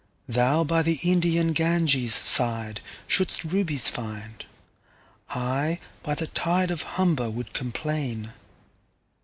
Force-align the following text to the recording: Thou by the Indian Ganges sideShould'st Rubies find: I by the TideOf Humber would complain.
Thou 0.27 0.63
by 0.63 0.81
the 0.81 0.97
Indian 1.03 1.53
Ganges 1.53 2.13
sideShould'st 2.15 3.53
Rubies 3.53 3.87
find: 3.87 4.45
I 5.29 5.79
by 6.01 6.15
the 6.15 6.25
TideOf 6.25 6.81
Humber 6.97 7.29
would 7.29 7.53
complain. 7.53 8.33